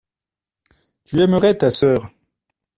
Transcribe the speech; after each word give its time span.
Tu 1.05 1.21
aimerais 1.21 1.55
ta 1.59 1.69
sœur. 1.69 2.09